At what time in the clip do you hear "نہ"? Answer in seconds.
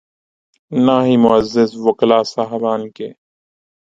0.71-0.95